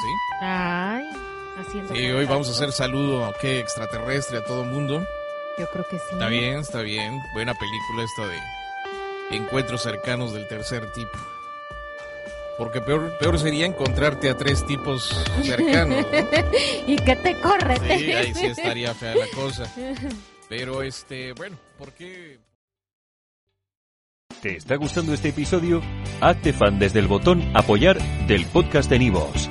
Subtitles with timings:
[0.00, 0.36] Sí.
[0.40, 1.10] Ay,
[1.58, 1.94] haciendo.
[1.94, 3.60] Y hoy vamos a hacer saludo ¿qué?
[3.60, 5.06] extraterrestre a todo el mundo.
[5.58, 6.04] Yo creo que sí.
[6.12, 7.20] Está bien, está bien.
[7.32, 11.18] Buena película esta de encuentros cercanos del tercer tipo.
[12.58, 16.06] Porque peor, peor sería encontrarte a tres tipos cercanos.
[16.10, 16.48] ¿no?
[16.86, 17.76] y que te corre.
[17.98, 19.70] Sí, ahí sí estaría fea la cosa.
[20.48, 22.38] Pero este, bueno, ¿por qué?
[24.40, 25.82] ¿Te está gustando este episodio?
[26.20, 29.50] Hazte fan desde el botón Apoyar del podcast de Nivos.